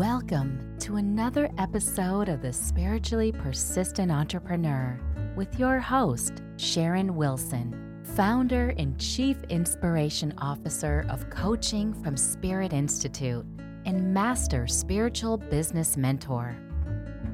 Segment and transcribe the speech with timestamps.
[0.00, 4.98] Welcome to another episode of The Spiritually Persistent Entrepreneur
[5.36, 13.44] with your host, Sharon Wilson, founder and chief inspiration officer of coaching from Spirit Institute
[13.84, 16.56] and master spiritual business mentor.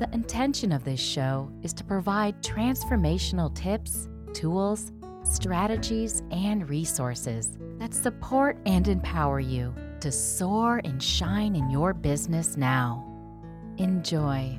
[0.00, 4.90] The intention of this show is to provide transformational tips, tools,
[5.22, 12.56] strategies, and resources that support and empower you to soar and shine in your business
[12.56, 13.04] now.
[13.78, 14.58] Enjoy.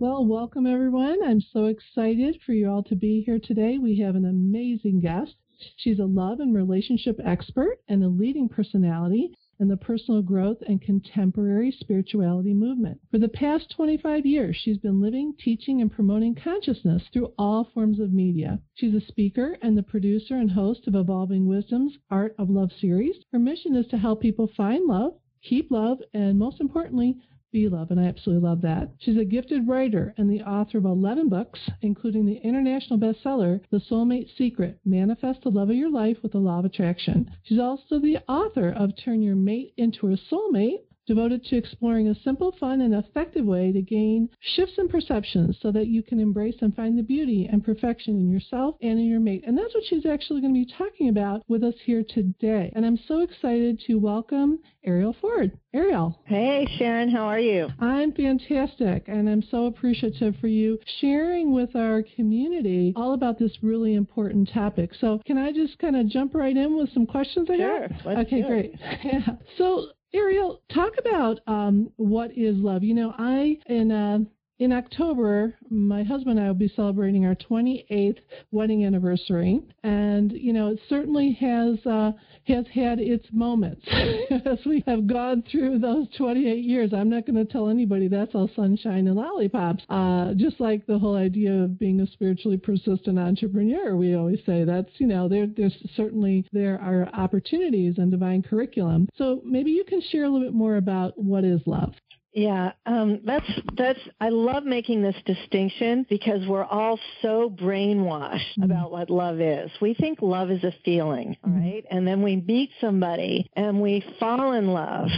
[0.00, 1.18] Well, welcome everyone.
[1.24, 3.78] I'm so excited for you all to be here today.
[3.78, 5.34] We have an amazing guest.
[5.76, 10.80] She's a love and relationship expert and a leading personality and the personal growth and
[10.80, 13.00] contemporary spirituality movement.
[13.10, 18.00] For the past 25 years, she's been living, teaching, and promoting consciousness through all forms
[18.00, 18.60] of media.
[18.74, 23.16] She's a speaker and the producer and host of Evolving Wisdom's Art of Love series.
[23.32, 27.16] Her mission is to help people find love, keep love, and most importantly,
[27.50, 28.90] be Love, and I absolutely love that.
[28.98, 33.80] She's a gifted writer and the author of 11 books, including the international bestseller, The
[33.80, 37.30] Soulmate Secret Manifest the Love of Your Life with the Law of Attraction.
[37.44, 42.14] She's also the author of Turn Your Mate into a Soulmate devoted to exploring a
[42.22, 46.54] simple, fun, and effective way to gain shifts in perceptions so that you can embrace
[46.60, 49.42] and find the beauty and perfection in yourself and in your mate.
[49.46, 52.70] And that's what she's actually going to be talking about with us here today.
[52.76, 55.58] And I'm so excited to welcome Arielle Ford.
[55.74, 56.14] Arielle.
[56.24, 57.68] Hey, Sharon, how are you?
[57.78, 63.52] I'm fantastic, and I'm so appreciative for you sharing with our community all about this
[63.62, 64.92] really important topic.
[65.00, 67.82] So, can I just kind of jump right in with some questions I sure.
[67.82, 67.92] have?
[68.04, 68.74] Let's okay, great.
[69.04, 69.20] Yeah.
[69.56, 72.82] So, Arielle, talk about um, what is love.
[72.82, 74.20] You know, I in uh,
[74.58, 78.18] in October, my husband and I will be celebrating our 28th
[78.50, 82.12] wedding anniversary, and you know, it certainly has uh,
[82.48, 83.86] has had its moments
[84.30, 86.92] as we have gone through those 28 years.
[86.92, 89.84] I'm not going to tell anybody that's all sunshine and lollipops.
[89.88, 94.64] Uh, just like the whole idea of being a spiritually persistent entrepreneur, we always say
[94.64, 99.08] that's you know there there's certainly there are opportunities and divine curriculum.
[99.16, 101.94] So maybe you can share a little bit more about what is love.
[102.38, 103.98] Yeah, um, that's that's.
[104.20, 108.62] I love making this distinction because we're all so brainwashed mm-hmm.
[108.62, 109.72] about what love is.
[109.80, 111.60] We think love is a feeling, mm-hmm.
[111.60, 111.84] right?
[111.90, 115.08] And then we meet somebody and we fall in love,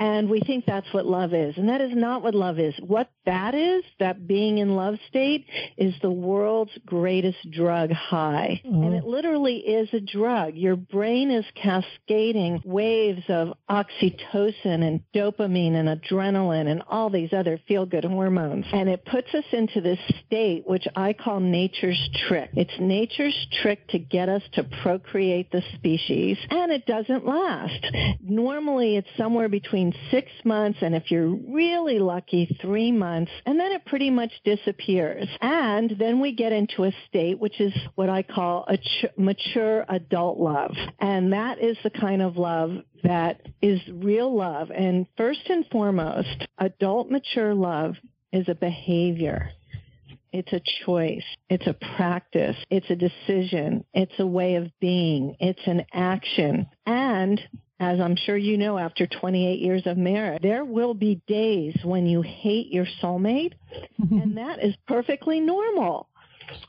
[0.00, 2.74] and we think that's what love is, and that is not what love is.
[2.84, 5.46] What that is, that being in love state,
[5.76, 8.82] is the world's greatest drug high, mm-hmm.
[8.82, 10.56] and it literally is a drug.
[10.56, 17.32] Your brain is cascading waves of oxytocin and dopamine and adrenaline adrenaline and all these
[17.32, 18.66] other feel good hormones.
[18.72, 22.50] And it puts us into this state which I call nature's trick.
[22.54, 27.86] It's nature's trick to get us to procreate the species and it doesn't last.
[28.20, 33.72] Normally it's somewhere between six months and if you're really lucky, three months and then
[33.72, 35.28] it pretty much disappears.
[35.40, 39.84] And then we get into a state which is what I call a ch- mature
[39.88, 40.74] adult love.
[40.98, 42.70] And that is the kind of love
[43.02, 44.70] that is real love.
[44.70, 47.94] And first and foremost, adult mature love
[48.32, 49.50] is a behavior.
[50.32, 51.24] It's a choice.
[51.48, 52.56] It's a practice.
[52.70, 53.84] It's a decision.
[53.94, 55.36] It's a way of being.
[55.40, 56.66] It's an action.
[56.84, 57.40] And
[57.78, 62.06] as I'm sure you know after 28 years of marriage, there will be days when
[62.06, 63.52] you hate your soulmate,
[63.98, 66.08] and that is perfectly normal.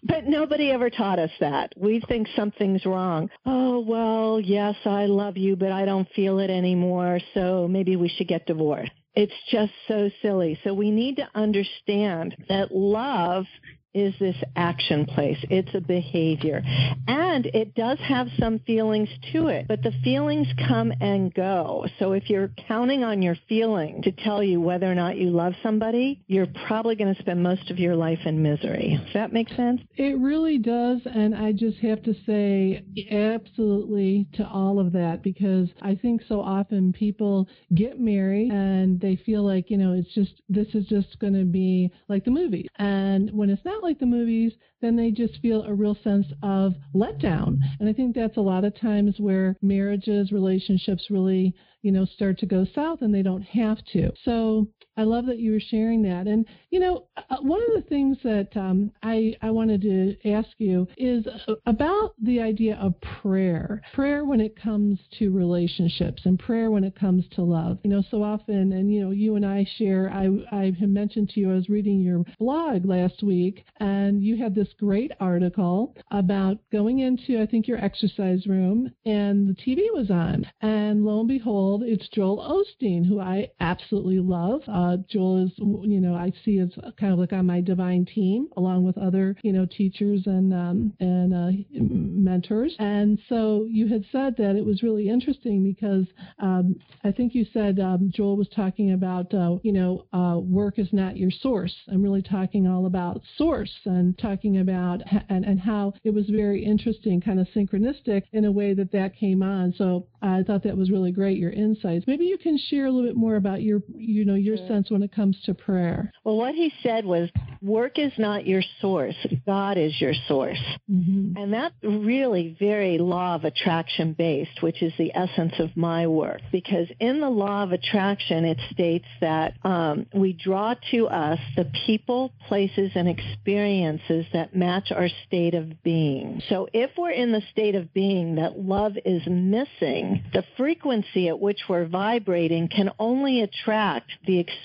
[0.04, 1.74] But nobody ever taught us that.
[1.78, 3.30] We think something's wrong.
[3.46, 8.10] Oh, well, yes, I love you, but I don't feel it anymore, so maybe we
[8.10, 8.92] should get divorced.
[9.16, 10.60] It's just so silly.
[10.64, 13.46] So we need to understand that love
[13.94, 15.38] is this action place.
[15.50, 16.62] It's a behavior.
[17.08, 21.86] And it does have some feelings to it, but the feelings come and go.
[22.00, 25.54] So if you're counting on your feeling to tell you whether or not you love
[25.64, 29.00] somebody, you're probably going to spend most of your life in misery.
[29.06, 29.82] Does that make sense?
[29.96, 31.02] It really does.
[31.06, 36.42] And I just have to say absolutely to all of that because I think so
[36.42, 41.20] often people get married and they feel like, you know, it's just, this is just
[41.20, 42.68] going to be like the movie.
[42.78, 46.74] And when it's not like the movies, then they just feel a real sense of
[46.94, 47.58] letdown.
[47.80, 52.40] And I think that's a lot of times where marriages, relationships really, you know, start
[52.40, 54.12] to go south and they don't have to.
[54.24, 56.28] So I love that you were sharing that.
[56.28, 60.50] And, you know, uh, one of the things that um, I, I wanted to ask
[60.58, 61.26] you is
[61.66, 63.82] about the idea of prayer.
[63.94, 67.78] Prayer when it comes to relationships and prayer when it comes to love.
[67.84, 71.40] You know, so often, and, you know, you and I share, I, I mentioned to
[71.40, 76.58] you, I was reading your blog last week, and you had this great article about
[76.72, 80.46] going into, I think, your exercise room, and the TV was on.
[80.62, 84.62] And lo and behold, It's Joel Osteen, who I absolutely love.
[84.68, 88.48] Uh, Joel is, you know, I see as kind of like on my divine team,
[88.56, 92.76] along with other, you know, teachers and um, and uh, mentors.
[92.80, 96.06] And so you had said that it was really interesting because
[96.40, 100.78] um, I think you said um, Joel was talking about, uh, you know, uh, work
[100.78, 101.76] is not your source.
[101.92, 106.64] I'm really talking all about source and talking about and, and how it was very
[106.64, 109.74] interesting, kind of synchronistic in a way that that came on.
[109.78, 112.06] So I thought that was really great, your insights.
[112.06, 114.68] Maybe you can share a little bit more about your, you know, your sure.
[114.68, 116.12] sense when it comes to prayer.
[116.24, 117.30] Well, what he said was
[117.62, 119.16] work is not your source.
[119.46, 120.62] God is your source.
[120.90, 121.38] Mm-hmm.
[121.38, 126.42] And that's really very law of attraction based, which is the essence of my work.
[126.52, 131.70] Because in the law of attraction, it states that um, we draw to us the
[131.86, 136.42] people, places, and experiences that match our state of being.
[136.50, 141.40] So if we're in the state of being that love is missing, the frequency at
[141.40, 144.57] which we're vibrating can only attract the experience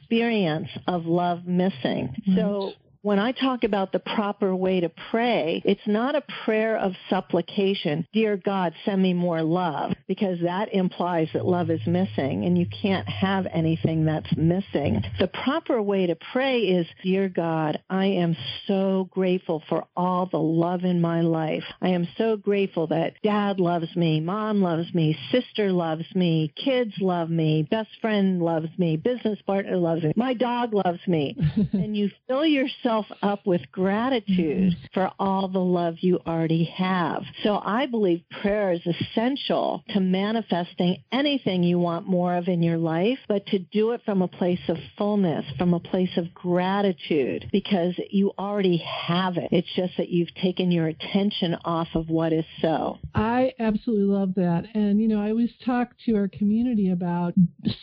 [0.87, 2.15] of love missing.
[2.27, 2.37] Right.
[2.37, 2.73] So
[3.03, 8.07] when I talk about the proper way to pray, it's not a prayer of supplication,
[8.13, 12.67] dear God, send me more love, because that implies that love is missing and you
[12.67, 15.03] can't have anything that's missing.
[15.19, 18.37] The proper way to pray is, dear God, I am
[18.69, 21.65] so grateful for all the love in my life.
[21.81, 26.93] I am so grateful that dad loves me, mom loves me, sister loves me, kids
[27.01, 31.37] love me, best friend loves me, business partner loves me, my dog loves me.
[31.73, 34.87] and you fill yourself yourself up with gratitude mm-hmm.
[34.93, 37.23] for all the love you already have.
[37.43, 42.79] So I believe prayer is essential to manifesting anything you want more of in your
[42.79, 47.49] life, but to do it from a place of fullness, from a place of gratitude,
[47.53, 49.49] because you already have it.
[49.51, 52.99] It's just that you've taken your attention off of what is so.
[53.15, 54.65] I absolutely love that.
[54.75, 57.35] And, you know, I always talk to our community about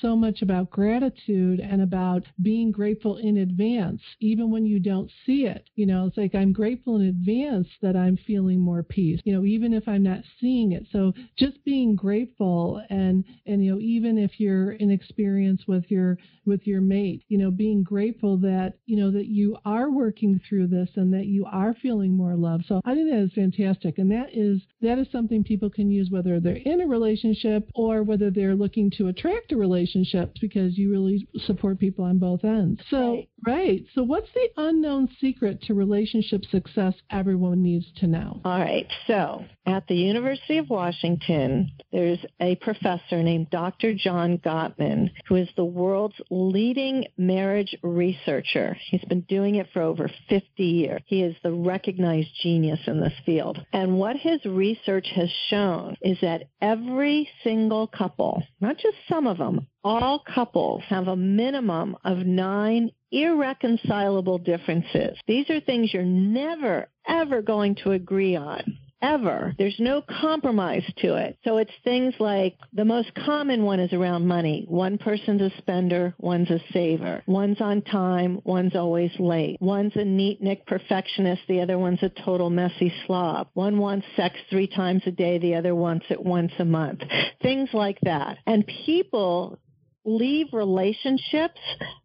[0.02, 5.12] so much about gratitude and about being grateful in advance, even when you don't don't
[5.26, 5.70] see it.
[5.76, 9.46] You know, it's like I'm grateful in advance that I'm feeling more peace, you know,
[9.46, 10.86] even if I'm not seeing it.
[10.92, 16.18] So just being grateful and, and, you know, even if you're in experience with your,
[16.46, 20.68] with your mate, you know, being grateful that, you know, that you are working through
[20.68, 22.62] this and that you are feeling more love.
[22.68, 23.98] So I think that is fantastic.
[23.98, 28.04] And that is, that is something people can use whether they're in a relationship or
[28.04, 32.82] whether they're looking to attract a relationship because you really support people on both ends.
[32.90, 33.30] So, right.
[33.46, 33.86] right.
[33.96, 34.89] So what's the unknown
[35.20, 38.42] secret to relationship success everyone needs to know?
[38.44, 38.88] All right.
[39.08, 43.94] So, at the University of Washington, there's a professor named Dr.
[43.94, 48.78] John Gottman, who is the world's leading marriage researcher.
[48.90, 51.02] He's been doing it for over 50 years.
[51.06, 53.64] He is the recognized genius in this field.
[53.74, 59.38] And what his research has shown is that every single couple, not just some of
[59.38, 65.18] them, all couples have a minimum of nine irreconcilable differences.
[65.28, 68.78] These are things you're never, ever going to agree on.
[69.02, 69.56] Ever.
[69.58, 71.38] There's no compromise to it.
[71.46, 74.66] So it's things like the most common one is around money.
[74.68, 77.24] One person's a spender, one's a saver.
[77.26, 79.56] One's on time, one's always late.
[79.62, 83.48] One's a neat nick perfectionist, the other one's a total messy slob.
[83.54, 87.00] One wants sex three times a day, the other wants it once a month.
[87.42, 88.40] Things like that.
[88.46, 89.60] And people
[90.06, 91.60] leave relationships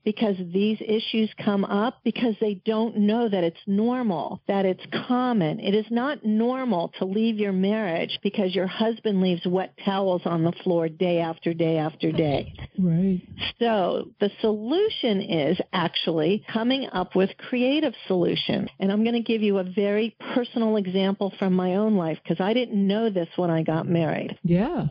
[0.04, 5.60] because these issues come up because they don't know that it's normal, that it's common.
[5.60, 10.42] It is not normal to leave your marriage because your husband leaves wet towels on
[10.42, 12.54] the floor day after day after day.
[12.78, 13.22] Right.
[13.58, 18.68] So the solution is actually coming up with creative solutions.
[18.78, 22.40] And I'm going to give you a very personal example from my own life because
[22.40, 24.38] I didn't know this when I got married.
[24.42, 24.86] Yeah.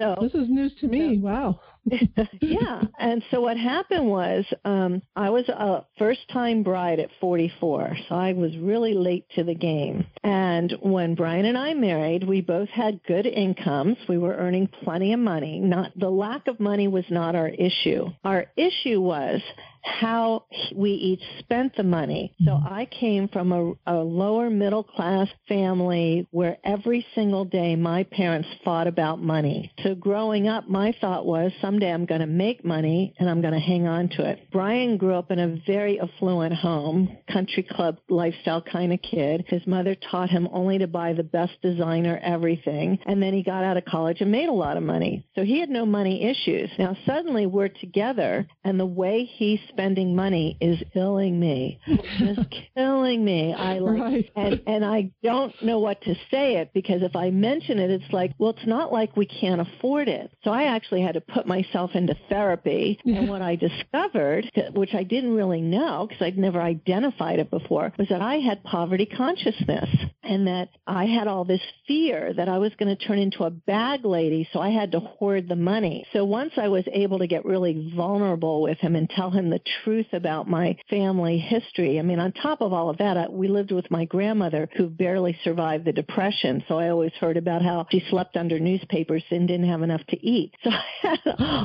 [0.00, 1.16] So this is news to me.
[1.16, 1.60] So, wow.
[2.40, 2.82] yeah.
[2.98, 7.96] And so what happened was um, I was a first time bride at 44.
[8.08, 10.06] So I was really late to the game.
[10.22, 13.96] And when Brian and I married, we both had good incomes.
[14.08, 15.60] We were earning plenty of money.
[15.60, 18.06] Not the lack of money was not our issue.
[18.24, 19.40] Our issue was
[19.86, 22.34] how we each spent the money.
[22.44, 22.72] So mm-hmm.
[22.72, 28.48] I came from a, a, lower middle class family where every single day my parents
[28.64, 29.72] fought about money.
[29.82, 33.54] So growing up, my thought was someday I'm going to make money and I'm going
[33.54, 34.48] to hang on to it.
[34.52, 39.44] Brian grew up in a very affluent home, country club lifestyle kind of kid.
[39.48, 42.98] His mother taught him only to buy the best designer everything.
[43.06, 45.26] And then he got out of college and made a lot of money.
[45.34, 46.70] So he had no money issues.
[46.78, 51.78] Now suddenly we're together and the way he spending money is killing me,
[52.18, 52.40] just
[52.76, 53.52] killing me.
[53.52, 54.30] I like, right.
[54.34, 58.12] and and I don't know what to say it because if I mention it, it's
[58.12, 60.30] like, well, it's not like we can't afford it.
[60.44, 65.02] So I actually had to put myself into therapy, and what I discovered, which I
[65.02, 69.88] didn't really know because I'd never identified it before, was that I had poverty consciousness
[70.26, 73.50] and that I had all this fear that I was going to turn into a
[73.50, 76.06] bag lady, so I had to hoard the money.
[76.12, 79.60] So once I was able to get really vulnerable with him and tell him the
[79.84, 83.48] truth about my family history, I mean, on top of all of that, I, we
[83.48, 86.64] lived with my grandmother who barely survived the depression.
[86.68, 90.26] So I always heard about how she slept under newspapers and didn't have enough to
[90.26, 90.52] eat.
[90.64, 91.18] So I had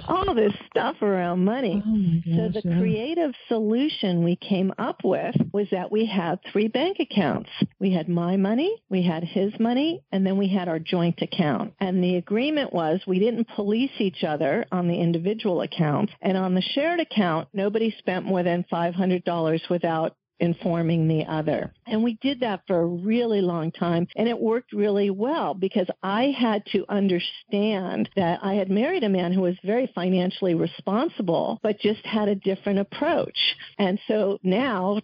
[0.07, 1.81] all this stuff around money.
[1.85, 2.79] Oh gosh, so the yeah.
[2.79, 7.49] creative solution we came up with was that we had three bank accounts.
[7.79, 8.50] We had my money,
[8.89, 11.73] we had his money, and then we had our joint account.
[11.79, 16.11] And the agreement was we didn't police each other on the individual account.
[16.21, 21.71] And on the shared account, nobody spent more than $500 without informing the other.
[21.85, 25.87] And we did that for a really long time and it worked really well because
[26.01, 31.59] I had to understand that I had married a man who was very financially responsible
[31.61, 33.37] but just had a different approach.
[33.77, 35.01] And so now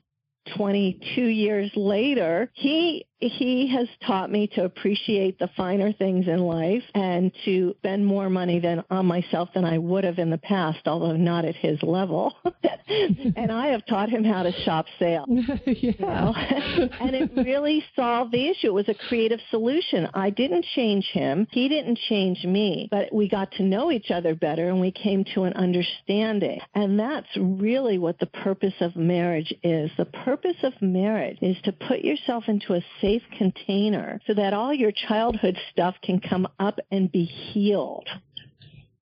[0.56, 6.84] 22 years later, he he has taught me to appreciate the finer things in life
[6.94, 10.88] and to spend more money than on myself than I would have in the past,
[10.88, 12.36] although not at his level.
[13.36, 15.26] and I have taught him how to shop sale.
[15.66, 16.32] yeah.
[17.00, 18.68] And it really solved the issue.
[18.68, 20.08] It was a creative solution.
[20.14, 21.48] I didn't change him.
[21.52, 25.24] He didn't change me, but we got to know each other better and we came
[25.36, 26.60] to an understanding.
[26.74, 29.92] And that's really what the purpose of marriage is.
[29.98, 34.74] The purpose of marriage is to put yourself into a safe container so that all
[34.74, 38.08] your childhood stuff can come up and be healed.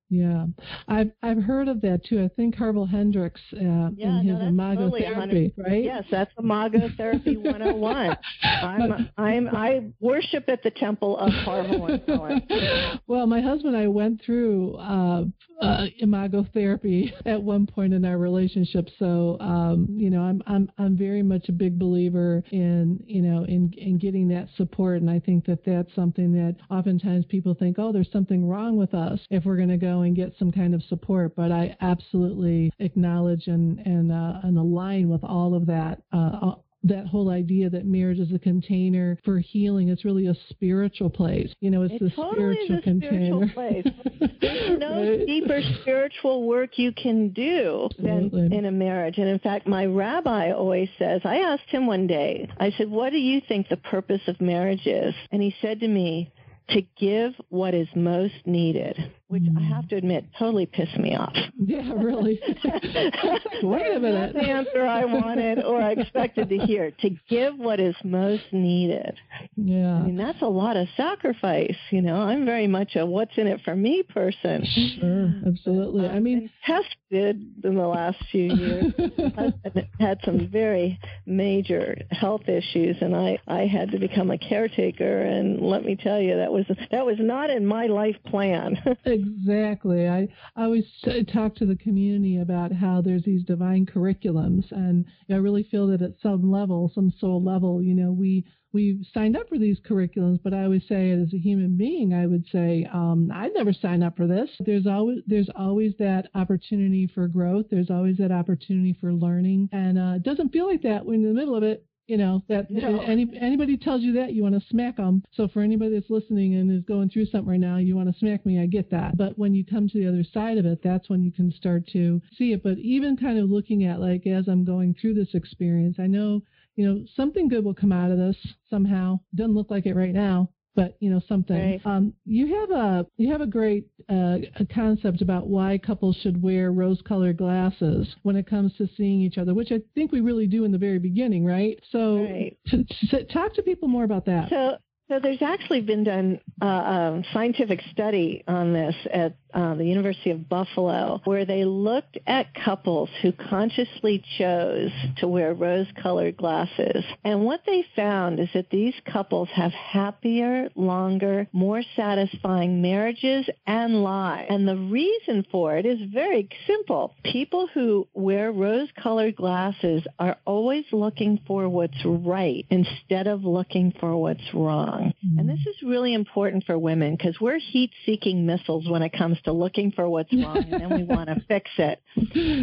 [0.08, 0.46] Yeah,
[0.86, 2.22] I've I've heard of that too.
[2.22, 5.82] I think Harville Hendrix uh, yeah, in his no, Imago totally therapy, right?
[5.82, 8.16] Yes, that's Imago therapy 101.
[8.44, 13.88] I'm I'm I worship at the temple of Harville and Well, my husband and I
[13.88, 15.24] went through uh,
[15.60, 20.70] uh, Imago therapy at one point in our relationship, so um, you know I'm I'm
[20.78, 25.10] I'm very much a big believer in you know in in getting that support, and
[25.10, 29.18] I think that that's something that oftentimes people think, oh, there's something wrong with us
[29.30, 31.34] if we're going to go and get some kind of support.
[31.36, 36.02] But I absolutely acknowledge and and uh, and align with all of that.
[36.12, 36.52] Uh,
[36.84, 39.88] that whole idea that marriage is a container for healing.
[39.88, 41.52] It's really a spiritual place.
[41.58, 43.48] You know, it's it the totally spiritual container.
[43.48, 44.30] Spiritual place.
[44.40, 45.26] There's no Right?
[45.26, 48.56] deeper spiritual work you can do than Absolutely.
[48.56, 49.18] in a marriage.
[49.18, 53.10] And in fact, my rabbi always says, I asked him one day, I said, what
[53.10, 55.12] do you think the purpose of marriage is?
[55.32, 56.32] And he said to me,
[56.70, 58.96] to give what is most needed,
[59.28, 59.68] which I Mm.
[59.74, 61.34] have to admit totally pissed me off.
[61.58, 62.40] Yeah, really.
[63.62, 64.34] Wait a minute.
[64.34, 66.90] The answer I wanted or I expected to hear.
[67.00, 69.14] To give what is most needed.
[69.56, 69.94] Yeah.
[69.96, 71.76] I mean, that's a lot of sacrifice.
[71.90, 74.64] You know, I'm very much a what's in it for me person.
[75.00, 76.08] Sure, absolutely.
[76.08, 78.92] I mean, tested in the last few years.
[79.34, 85.22] Husband had some very major health issues, and I I had to become a caretaker.
[85.22, 88.76] And let me tell you, that was that was not in my life plan.
[89.16, 90.08] Exactly.
[90.08, 90.84] I, I always
[91.32, 96.02] talk to the community about how there's these divine curriculums, and I really feel that
[96.02, 100.40] at some level, some soul level, you know, we we signed up for these curriculums.
[100.42, 104.02] But I always say, as a human being, I would say um, I'd never sign
[104.02, 104.50] up for this.
[104.60, 107.66] There's always there's always that opportunity for growth.
[107.70, 111.30] There's always that opportunity for learning, and uh, it doesn't feel like that when you're
[111.30, 111.86] in the middle of it.
[112.06, 113.00] You know that No.
[113.00, 115.24] any anybody tells you that you want to smack them.
[115.32, 118.18] So for anybody that's listening and is going through something right now, you want to
[118.18, 118.60] smack me.
[118.60, 119.16] I get that.
[119.16, 121.86] But when you come to the other side of it, that's when you can start
[121.88, 122.62] to see it.
[122.62, 126.42] But even kind of looking at like as I'm going through this experience, I know
[126.76, 128.36] you know something good will come out of this
[128.70, 129.18] somehow.
[129.34, 130.50] Doesn't look like it right now.
[130.76, 131.56] But you know something.
[131.56, 131.80] Right.
[131.86, 136.40] Um, you have a you have a great uh, a concept about why couples should
[136.40, 140.46] wear rose-colored glasses when it comes to seeing each other, which I think we really
[140.46, 141.80] do in the very beginning, right?
[141.90, 142.56] So Right.
[142.68, 144.50] t- t- talk to people more about that.
[144.50, 144.76] So,
[145.08, 150.30] so there's actually been done uh, a scientific study on this at uh, the University
[150.30, 157.44] of Buffalo, where they looked at couples who consciously chose to wear rose-colored glasses, and
[157.44, 164.48] what they found is that these couples have happier, longer, more satisfying marriages and lives.
[164.50, 167.14] And the reason for it is very simple.
[167.24, 174.16] People who wear rose-colored glasses are always looking for what's right instead of looking for
[174.16, 175.14] what's wrong.
[175.38, 179.52] And this is really important for women because we're heat-seeking missiles when it comes to
[179.52, 182.00] looking for what's wrong and then we want to fix it.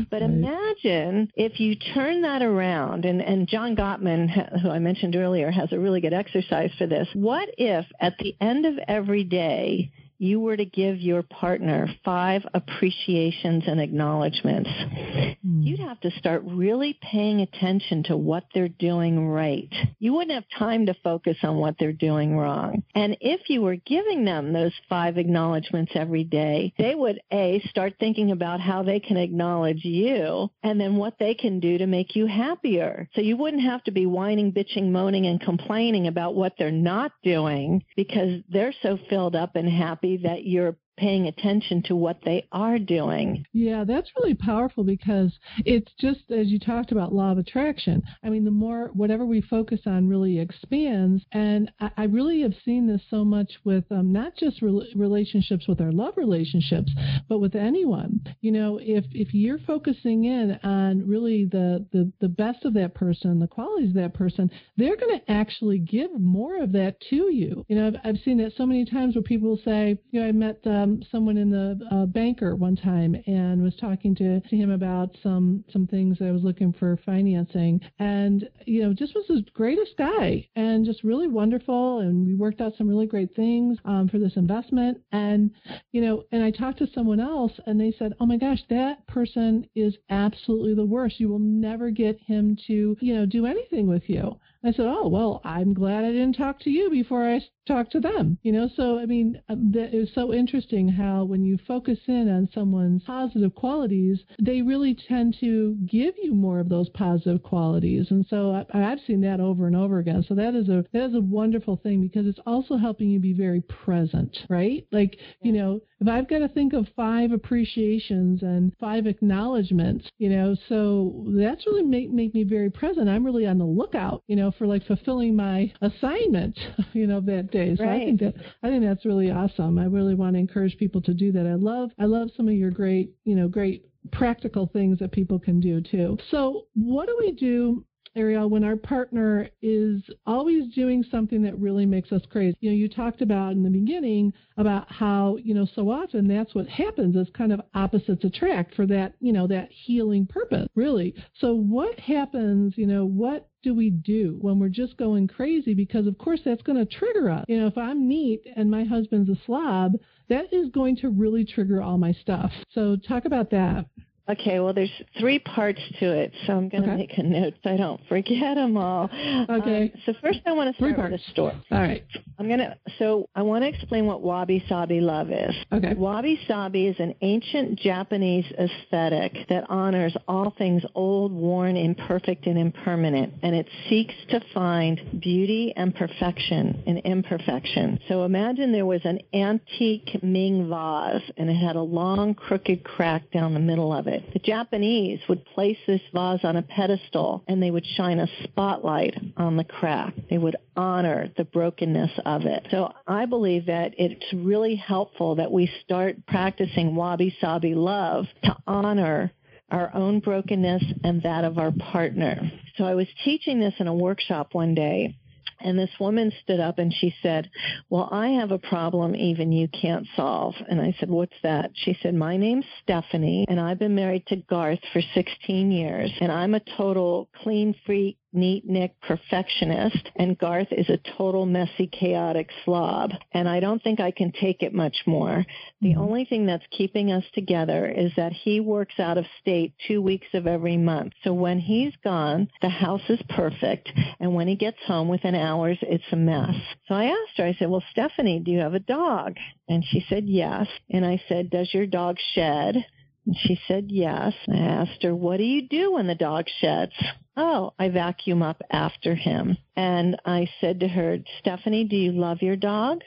[0.10, 5.52] But imagine if you turn that around, and, and John Gottman, who I mentioned earlier,
[5.52, 7.08] has a really good exercise for this.
[7.14, 9.92] What if at the end of every day,
[10.24, 15.36] you were to give your partner five appreciations and acknowledgments, mm.
[15.44, 19.70] you'd have to start really paying attention to what they're doing right.
[20.00, 22.84] You wouldn't have time to focus on what they're doing wrong.
[22.96, 27.96] And if you were giving them those five acknowledgments every day, they would A, start
[28.00, 32.16] thinking about how they can acknowledge you and then what they can do to make
[32.16, 33.10] you happier.
[33.14, 37.12] So you wouldn't have to be whining, bitching, moaning, and complaining about what they're not
[37.24, 42.48] doing because they're so filled up and happy that you're paying attention to what they
[42.52, 43.46] are doing.
[43.54, 45.32] Yeah, that's really powerful because
[45.66, 48.04] it's just as you talked about law of attraction.
[48.24, 51.24] I mean, the more whatever we focus on really expands.
[51.32, 55.68] And I, I really have seen this so much with um, not just re- relationships
[55.68, 56.92] with our love relationships,
[57.28, 58.22] but with anyone.
[58.42, 62.94] You know, if if you're focusing in on really the the, the best of that
[62.94, 67.32] person, the qualities of that person, they're going to actually give more of that to
[67.32, 67.66] you.
[67.68, 70.32] You know, I've, I've seen that so many times where people say, you know, I
[70.32, 74.56] met uh, um, someone in the uh, banker one time and was talking to, to
[74.56, 79.26] him about some some things I was looking for financing, and you know just was
[79.28, 83.78] the greatest guy and just really wonderful, and we worked out some really great things
[83.86, 85.52] um, for this investment, and
[85.92, 89.06] you know, and I talked to someone else and they said, oh my gosh, that
[89.08, 91.20] person is absolutely the worst.
[91.20, 94.38] You will never get him to you know do anything with you.
[94.64, 98.00] I said, oh well, I'm glad I didn't talk to you before I talked to
[98.00, 98.38] them.
[98.44, 102.30] You know, so I mean, um, that is so interesting how when you focus in
[102.30, 108.08] on someone's positive qualities, they really tend to give you more of those positive qualities.
[108.10, 110.26] And so I, have seen that over and over again.
[110.28, 113.34] So that is a that is a wonderful thing because it's also helping you be
[113.34, 114.86] very present, right?
[114.92, 115.26] Like, yeah.
[115.42, 120.56] you know, if I've got to think of five appreciations and five acknowledgments, you know,
[120.68, 123.10] so that's really make make me very present.
[123.10, 126.58] I'm really on the lookout, you know, for like fulfilling my assignment,
[126.94, 127.76] you know, that day.
[127.76, 128.02] So right.
[128.02, 129.78] I think that I think that's really awesome.
[129.78, 131.46] I really want to encourage people to do that.
[131.46, 135.40] I love I love some of your great, you know, great practical things that people
[135.40, 136.18] can do too.
[136.30, 141.86] So what do we do Arielle, when our partner is always doing something that really
[141.86, 142.56] makes us crazy.
[142.60, 146.54] You know, you talked about in the beginning about how, you know, so often that's
[146.54, 151.16] what happens is kind of opposites attract for that, you know, that healing purpose, really.
[151.40, 155.74] So what happens, you know, what do we do when we're just going crazy?
[155.74, 157.46] Because of course that's going to trigger us.
[157.48, 159.94] You know, if I'm neat and my husband's a slob,
[160.30, 162.52] that is going to really trigger all my stuff.
[162.74, 163.86] So talk about that.
[164.30, 166.98] Okay, well, there's three parts to it, so I'm going to okay.
[166.98, 169.10] make a note so I don't forget them all.
[169.50, 169.92] Okay.
[169.94, 171.54] Um, so first, I want to start with the story.
[171.72, 172.06] All right.
[172.40, 172.78] I'm going to.
[173.00, 175.54] So I want to explain what wabi sabi love is.
[175.74, 175.94] Okay.
[175.96, 182.58] Wabi sabi is an ancient Japanese aesthetic that honors all things old, worn, imperfect, and
[182.58, 188.00] impermanent, and it seeks to find beauty and perfection in imperfection.
[188.08, 193.30] So imagine there was an antique Ming vase, and it had a long, crooked crack
[193.32, 194.34] down the middle of it it.
[194.34, 199.16] The Japanese would place this vase on a pedestal and they would shine a spotlight
[199.38, 200.14] on the crack.
[200.30, 202.68] They would honor the brokenness of it.
[202.72, 208.56] So I believe that it's really helpful that we start practicing wabi sabi love to
[208.66, 209.32] honor
[209.72, 212.52] our own brokenness and that of our partner.
[212.78, 215.18] So I was teaching this in a workshop one day
[215.64, 217.50] and this woman stood up and she said,
[217.90, 220.56] Well, I have a problem even you can't solve.
[220.70, 221.72] And I said, What's that?
[221.74, 226.32] She said, My name's Stephanie and I've been married to Garth for 16 years and
[226.32, 232.50] I'm a total clean freak neat Nick perfectionist, and Garth is a total messy, chaotic
[232.64, 233.12] slob.
[233.34, 235.46] And I don't think I can take it much more.
[235.82, 236.02] The mm-hmm.
[236.02, 240.28] only thing that's keeping us together is that he works out of state two weeks
[240.34, 241.14] of every month.
[241.24, 245.78] So when he's gone, the house is perfect, and when he gets home within hours,
[245.82, 246.56] it's a mess.
[246.88, 249.38] So I asked her, I said, Well, Stephanie, do you have a dog?
[249.68, 250.68] And she said, Yes.
[250.90, 252.86] And I said, Does your dog shed?
[253.26, 254.34] And she said yes.
[254.52, 256.94] I asked her, what do you do when the dog sheds?
[257.38, 259.58] Oh, I vacuum up after him.
[259.76, 263.02] And I said to her, Stephanie, do you love your dog?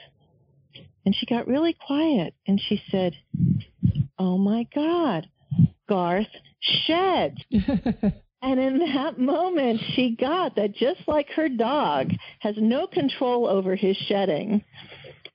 [1.05, 3.13] And she got really quiet and she said,
[4.19, 5.29] Oh my God,
[5.87, 6.27] Garth
[6.59, 7.37] sheds.
[8.41, 13.75] and in that moment, she got that just like her dog has no control over
[13.75, 14.63] his shedding,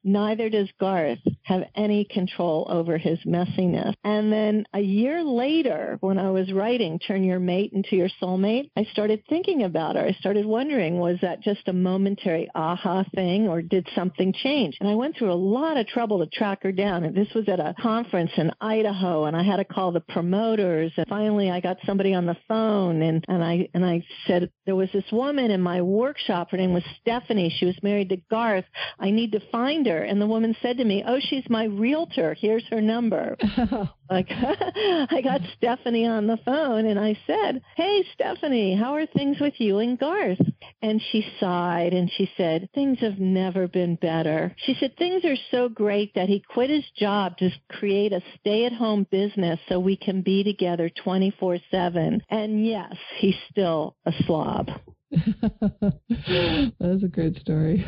[0.05, 1.21] neither does Garth
[1.53, 3.95] have any control over his messiness.
[4.05, 8.71] And then a year later, when I was writing Turn Your Mate into Your Soulmate,
[8.77, 10.05] I started thinking about her.
[10.05, 14.77] I started wondering, was that just a momentary aha thing or did something change?
[14.81, 17.05] And I went through a lot of trouble to track her down.
[17.05, 20.93] And this was at a conference in Idaho and I had to call the promoters.
[20.97, 24.77] And finally I got somebody on the phone and, and I, and I said, there
[24.77, 26.51] was this woman in my workshop.
[26.51, 27.55] Her name was Stephanie.
[27.55, 28.65] She was married to Garth.
[28.99, 30.03] I need to find her.
[30.03, 32.35] And the woman said to me, oh, she's my realtor.
[32.39, 33.37] Here's her number.
[34.11, 39.39] like I got Stephanie on the phone and I said, Hey Stephanie, how are things
[39.41, 40.41] with you and Garth?
[40.81, 44.55] And she sighed and she said, Things have never been better.
[44.59, 48.67] She said, Things are so great that he quit his job to create a stay
[48.67, 52.23] at home business so we can be together 24 7.
[52.29, 54.69] And yes, he's still a slob.
[56.81, 57.85] that's a great story.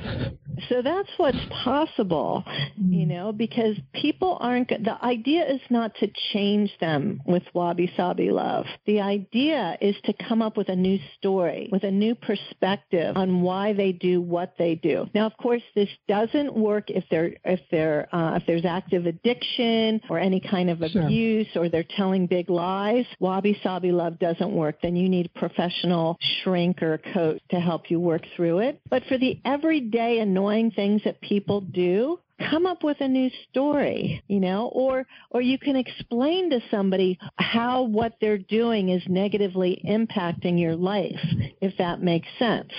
[0.69, 2.45] So that's what's possible,
[2.77, 3.09] you mm.
[3.09, 8.67] know, because people aren't, the idea is not to change them with wabi sabi love.
[8.87, 13.41] The idea is to come up with a new story, with a new perspective on
[13.41, 15.07] why they do what they do.
[15.15, 20.01] Now, of course, this doesn't work if they're, if they're, uh, if there's active addiction
[20.11, 21.03] or any kind of sure.
[21.03, 23.07] abuse or they're telling big lies.
[23.19, 24.83] Wabi sabi love doesn't work.
[24.83, 28.81] Then you need a professional shrink or coach to help you work through it.
[28.91, 32.19] But for the everyday annoying things that people do,
[32.51, 37.19] come up with a new story, you know, or or you can explain to somebody
[37.37, 41.21] how what they're doing is negatively impacting your life,
[41.61, 42.73] if that makes sense.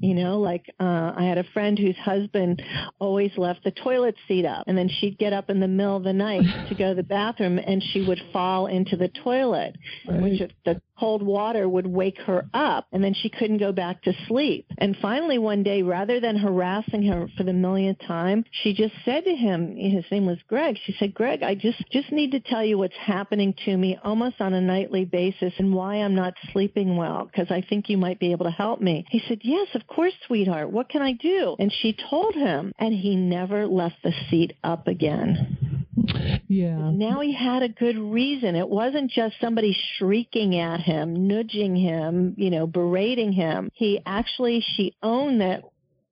[0.00, 2.62] You know, like uh, I had a friend whose husband
[2.98, 6.04] always left the toilet seat up, and then she'd get up in the middle of
[6.04, 9.76] the night to go to the bathroom, and she would fall into the toilet,
[10.08, 10.22] right.
[10.22, 14.12] which the cold water would wake her up, and then she couldn't go back to
[14.26, 14.66] sleep.
[14.78, 19.24] And finally, one day, rather than harassing her for the millionth time, she just said
[19.24, 20.78] to him, his name was Greg.
[20.84, 24.40] She said, "Greg, I just just need to tell you what's happening to me almost
[24.40, 28.18] on a nightly basis, and why I'm not sleeping well, because I think you might
[28.18, 30.70] be able to help me." He said, "Yes, of course, sweetheart.
[30.70, 31.56] What can I do?
[31.58, 35.71] And she told him, and he never left the seat up again.
[36.48, 36.90] Yeah.
[36.90, 38.56] Now he had a good reason.
[38.56, 43.70] It wasn't just somebody shrieking at him, nudging him, you know, berating him.
[43.74, 45.62] He actually, she owned that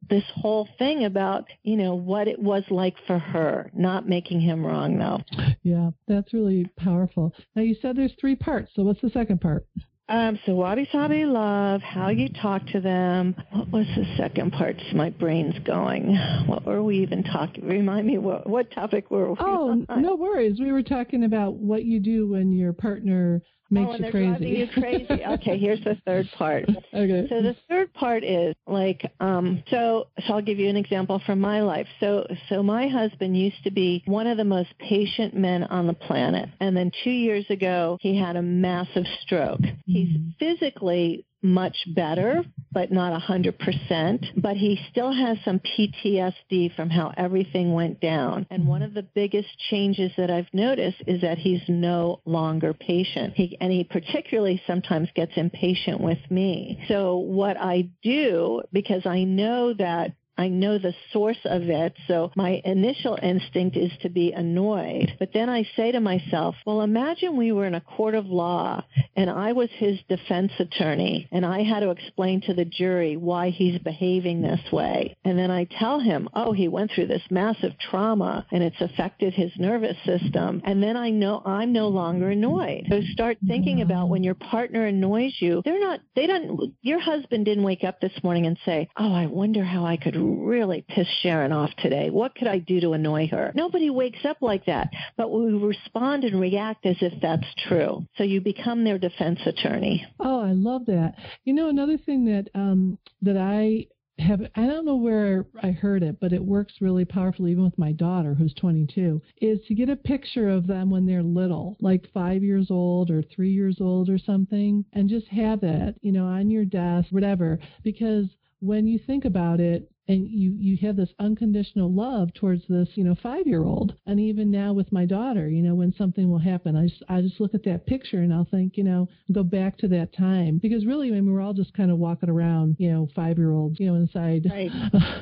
[0.09, 4.67] this whole thing about, you know, what it was like for her, not making him
[4.67, 5.21] wrong though.
[5.63, 7.33] Yeah, that's really powerful.
[7.55, 8.73] Now you said there's three parts.
[8.75, 9.67] So what's the second part?
[10.11, 13.37] Um, so wabi sabi love, how you talk to them.
[13.53, 14.77] What was the second part?
[14.93, 16.17] My brain's going.
[16.47, 17.65] What were we even talking?
[17.65, 19.37] Remind me what what topic were we?
[19.39, 20.03] Oh, on?
[20.03, 20.59] no worries.
[20.59, 23.41] We were talking about what you do when your partner
[23.71, 24.49] makes oh, you crazy.
[24.49, 25.25] you crazy.
[25.25, 26.65] okay, here's the third part.
[26.69, 27.27] okay.
[27.29, 31.41] So the third part is like um so so I'll give you an example from
[31.41, 31.87] my life.
[32.01, 35.95] So so my husband used to be one of the most patient men on the
[35.95, 36.49] planet.
[36.61, 39.61] And then 2 years ago he had a massive stroke.
[39.87, 40.31] He's mm-hmm.
[40.39, 44.41] physically much better, but not a 100%.
[44.41, 48.47] But he still has some PTSD from how everything went down.
[48.51, 53.35] And one of the biggest changes that I've noticed is that he's no longer patient.
[53.35, 56.85] He, and he particularly sometimes gets impatient with me.
[56.89, 62.33] So what I do, because I know that I know the source of it, so
[62.35, 65.13] my initial instinct is to be annoyed.
[65.19, 68.83] But then I say to myself, well, imagine we were in a court of law
[69.15, 73.51] and I was his defense attorney and I had to explain to the jury why
[73.51, 75.15] he's behaving this way.
[75.27, 79.35] And then I tell him, oh, he went through this massive trauma and it's affected
[79.35, 80.63] his nervous system.
[80.65, 82.87] And then I know I'm no longer annoyed.
[82.89, 87.45] So start thinking about when your partner annoys you, they're not, they don't, your husband
[87.45, 91.07] didn't wake up this morning and say, oh, I wonder how I could really piss
[91.23, 92.11] Sharon off today.
[92.11, 93.53] What could I do to annoy her?
[93.55, 98.07] Nobody wakes up like that, but we respond and react as if that's true.
[98.17, 100.07] So you become their defense attorney.
[100.19, 101.15] Oh, I love that.
[101.45, 103.87] You know, another thing that um, that I
[104.21, 107.79] have I don't know where I heard it, but it works really powerfully even with
[107.79, 112.07] my daughter who's 22 is to get a picture of them when they're little, like
[112.13, 116.27] 5 years old or 3 years old or something and just have it, you know,
[116.27, 118.27] on your desk, whatever, because
[118.61, 123.05] when you think about it, and you you have this unconditional love towards this you
[123.05, 126.39] know five year old and even now with my daughter you know when something will
[126.39, 129.43] happen i just i just look at that picture and i'll think you know go
[129.43, 130.59] back to that time.
[130.59, 133.53] Because really I mean, we're all just kind of walking around you know five year
[133.53, 134.47] olds you know inside.
[134.51, 134.71] Right.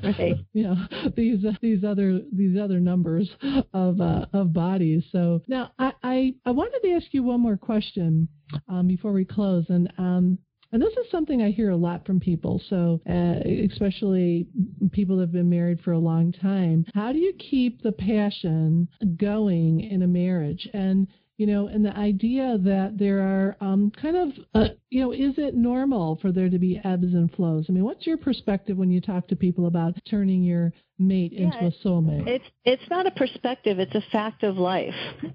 [0.03, 0.37] right.
[0.53, 0.77] you know
[1.17, 3.31] these uh, these other these other numbers
[3.73, 5.05] of uh, of bodies.
[5.13, 8.29] So now i i, I wanted to ask you one more question
[8.69, 9.67] um, before we close.
[9.69, 10.39] And um
[10.73, 12.61] And this is something I hear a lot from people.
[12.69, 14.47] So, uh, especially
[14.93, 16.85] people that have been married for a long time.
[16.95, 20.69] How do you keep the passion going in a marriage?
[20.75, 25.13] And you know, and the idea that there are um, kind of, uh, you know,
[25.13, 27.67] is it normal for there to be ebbs and flows?
[27.69, 31.45] I mean, what's your perspective when you talk to people about turning your mate yeah,
[31.45, 32.27] into a soulmate?
[32.27, 34.95] It's it's not a perspective; it's a fact of life.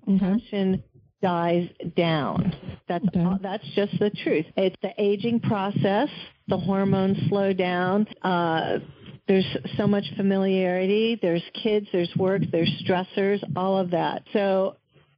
[0.10, 0.20] Okay.
[0.20, 0.84] Passion
[1.24, 2.54] dies down.
[2.88, 3.24] That's okay.
[3.24, 4.46] all, that's just the truth.
[4.56, 6.10] It's the aging process.
[6.50, 8.06] The hormones slow down.
[8.22, 8.80] Uh,
[9.28, 11.18] there's so much familiarity.
[11.20, 11.88] There's kids.
[11.92, 12.42] There's work.
[12.52, 13.42] There's stressors.
[13.56, 14.24] All of that.
[14.34, 14.76] So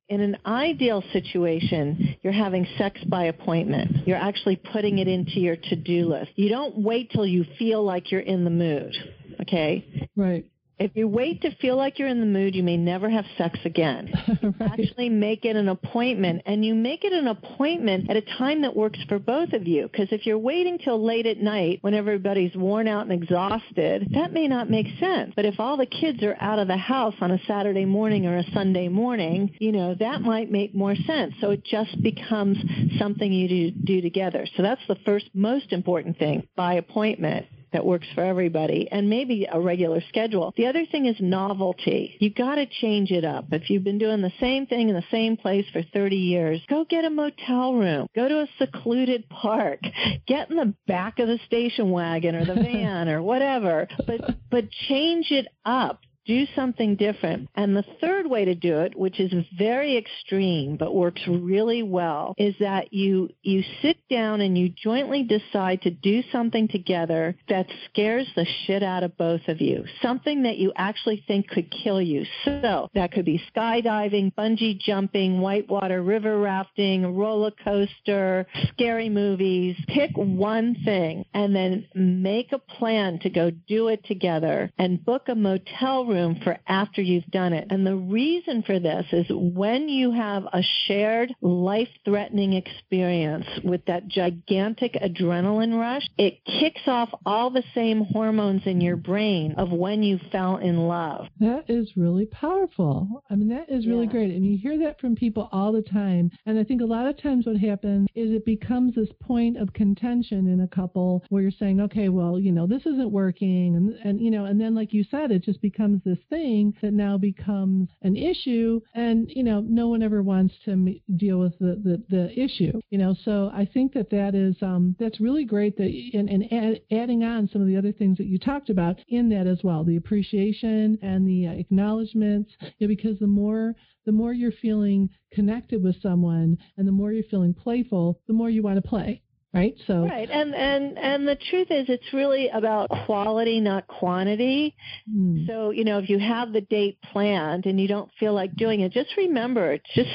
[0.07, 4.07] in an ideal situation, you're having sex by appointment.
[4.07, 6.31] You're actually putting it into your to-do list.
[6.35, 8.95] You don't wait till you feel like you're in the mood.
[9.41, 10.07] Okay?
[10.15, 10.45] Right.
[10.77, 13.57] If you wait to feel like you're in the mood, you may never have sex
[13.63, 14.11] again.
[14.59, 14.79] right.
[14.79, 18.75] Actually make it an appointment and you make it an appointment at a time that
[18.75, 19.87] works for both of you.
[19.89, 24.33] Because if you're waiting till late at night when everybody's worn out and exhausted, that
[24.33, 25.31] may not make sense.
[25.33, 28.37] But if all the kids are out of the house on a Saturday morning or
[28.37, 31.35] a Sunday morning, you know, that might make more sense.
[31.39, 32.57] So it just becomes
[32.99, 34.45] something you do, do together.
[34.57, 39.47] So that's the first most important thing by appointment that works for everybody and maybe
[39.51, 40.53] a regular schedule.
[40.55, 42.15] The other thing is novelty.
[42.19, 43.45] You got to change it up.
[43.51, 46.85] If you've been doing the same thing in the same place for 30 years, go
[46.85, 48.07] get a motel room.
[48.15, 49.81] Go to a secluded park.
[50.27, 54.71] Get in the back of the station wagon or the van or whatever, but but
[54.87, 57.49] change it up do something different.
[57.55, 62.33] And the third way to do it, which is very extreme but works really well,
[62.37, 67.67] is that you you sit down and you jointly decide to do something together that
[67.89, 69.83] scares the shit out of both of you.
[70.01, 72.25] Something that you actually think could kill you.
[72.43, 79.75] So that could be skydiving, bungee jumping, whitewater river rafting, roller coaster, scary movies.
[79.87, 85.23] Pick one thing and then make a plan to go do it together and book
[85.27, 87.67] a motel room room for after you've done it.
[87.69, 94.07] And the reason for this is when you have a shared life-threatening experience with that
[94.07, 100.01] gigantic adrenaline rush, it kicks off all the same hormones in your brain of when
[100.03, 101.27] you fell in love.
[101.39, 103.23] That is really powerful.
[103.29, 104.11] I mean, that is really yeah.
[104.11, 104.31] great.
[104.31, 106.31] And you hear that from people all the time.
[106.45, 109.73] And I think a lot of times what happens is it becomes this point of
[109.73, 113.75] contention in a couple where you're saying, okay, well, you know, this isn't working.
[113.75, 116.93] And, and you know, and then like you said, it just becomes this thing that
[116.93, 121.81] now becomes an issue and you know no one ever wants to deal with the,
[121.83, 123.15] the, the issue you know?
[123.25, 127.23] So i think that that is um, that's really great that and, and add, adding
[127.23, 129.97] on some of the other things that you talked about in that as well the
[129.97, 133.73] appreciation and the acknowledgments you know, because the more
[134.05, 138.49] the more you're feeling connected with someone and the more you're feeling playful the more
[138.49, 139.21] you want to play
[139.55, 139.73] right?
[139.87, 144.75] So right, and and and the truth is, it's really about quality, not quantity.
[145.11, 145.47] Mm.
[145.47, 148.81] So you know, if you have the date planned and you don't feel like doing
[148.81, 150.09] it, just remember, it's just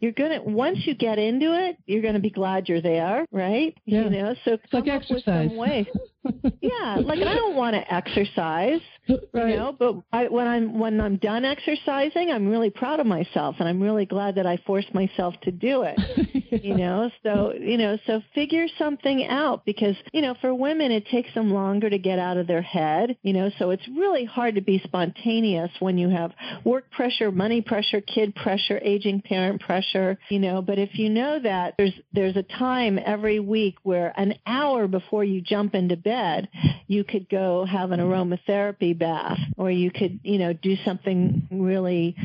[0.00, 3.76] you're gonna once you get into it, you're gonna be glad you're there, right?
[3.84, 4.04] Yeah.
[4.04, 5.50] You know, so it's like exercise.
[6.60, 8.80] yeah, like I don't want to exercise,
[9.32, 9.50] right.
[9.50, 13.56] you know, but I, when I'm when I'm done exercising, I'm really proud of myself,
[13.58, 15.98] and I'm really glad that I forced myself to do it.
[15.98, 16.32] yeah.
[16.66, 21.06] You know, so you know, so figure something out because you know, for women it
[21.06, 23.16] takes them longer to get out of their head.
[23.22, 26.32] You know, so it's really hard to be spontaneous when you have
[26.64, 30.18] work pressure, money pressure, kid pressure, aging parent pressure.
[30.28, 34.34] You know, but if you know that there's there's a time every week where an
[34.46, 36.48] hour before you jump into bed bed,
[36.86, 42.16] you could go have an aromatherapy bath or you could, you know, do something really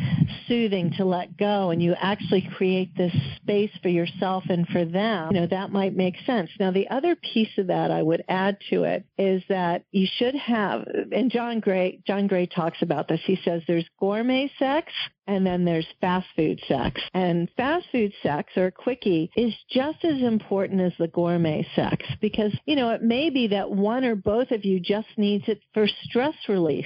[0.47, 5.33] soothing to let go and you actually create this space for yourself and for them.
[5.33, 6.49] You know, that might make sense.
[6.59, 10.35] Now the other piece of that I would add to it is that you should
[10.35, 13.21] have and John Gray John Gray talks about this.
[13.25, 14.91] He says there's gourmet sex
[15.27, 16.99] and then there's fast food sex.
[17.13, 22.53] And fast food sex or quickie is just as important as the gourmet sex because,
[22.65, 25.87] you know, it may be that one or both of you just needs it for
[26.03, 26.85] stress release,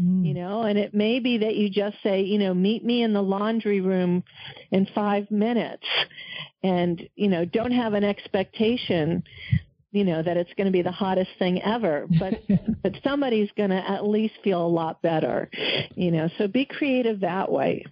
[0.00, 0.26] mm.
[0.26, 3.12] you know, and it may be that you just say, you know, meet me in
[3.12, 4.22] the laundry room
[4.70, 5.86] in five minutes
[6.62, 9.22] and, you know, don't have an expectation
[9.92, 12.34] you know that it's going to be the hottest thing ever but
[12.82, 15.50] but somebody's going to at least feel a lot better
[15.96, 16.28] you know?
[16.38, 17.84] So be creative that way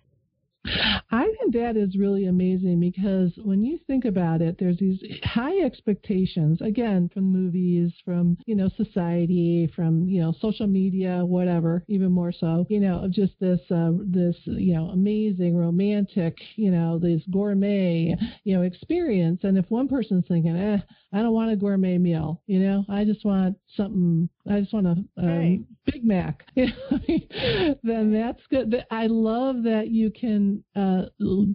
[1.10, 5.58] I think that is really amazing because when you think about it, there's these high
[5.64, 12.12] expectations, again, from movies, from, you know, society, from, you know, social media, whatever, even
[12.12, 16.98] more so, you know, of just this, uh, this, you know, amazing, romantic, you know,
[16.98, 19.40] this gourmet, you know, experience.
[19.44, 20.78] And if one person's thinking, eh,
[21.12, 24.86] I don't want a gourmet meal, you know, I just want something, I just want
[24.86, 25.60] a, a Right.
[25.86, 28.84] Big Mac, then that's good.
[28.90, 31.02] I love that you can uh,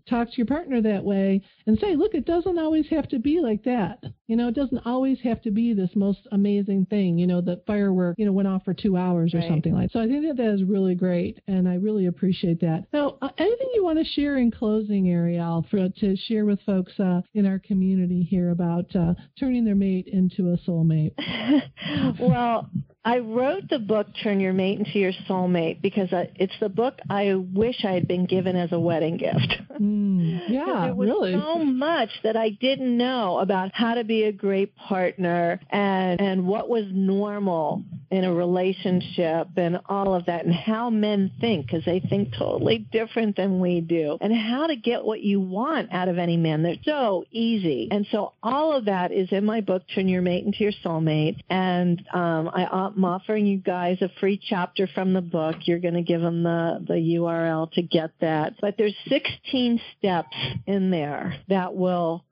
[0.09, 3.39] talk to your partner that way and say, look, it doesn't always have to be
[3.39, 4.03] like that.
[4.33, 7.67] You know, it doesn't always have to be this most amazing thing, you know, that
[7.67, 9.47] firework, you know, went off for two hours or Right.
[9.47, 9.93] something like that.
[9.93, 12.85] So I think that that is really great, and I really appreciate that.
[12.91, 16.99] Now, uh, anything you want to share in closing, Arielle, for to share with folks
[16.99, 21.13] uh, in our community here about uh, turning their mate into a soulmate?
[22.19, 22.71] well,
[23.05, 27.35] I wrote the book Turn Your Mate into Your Soulmate because it's the book I
[27.35, 29.57] wish I had been given as a wedding gift.
[29.79, 31.33] Mm, yeah, there was really.
[31.33, 36.47] so much that I didn't know about how to be a great partner and and
[36.47, 41.83] what was normal in a relationship and all of that and how men think because
[41.83, 46.07] they think totally different than we do and how to get what you want out
[46.07, 46.61] of any man.
[46.61, 47.87] They're so easy.
[47.89, 51.39] And so all of that is in my book Turn Your Mate into Your Soulmate
[51.49, 55.55] and um, I, I'm offering you guys a free chapter from the book.
[55.61, 58.53] You're going to give them the the URL to get that.
[58.61, 62.23] But there's 16 steps in there that will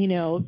[0.00, 0.44] you know,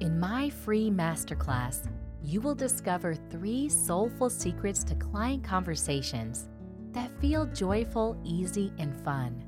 [0.00, 1.88] In my free masterclass,
[2.22, 6.50] you will discover three soulful secrets to client conversations
[6.92, 9.42] that feel joyful, easy, and fun.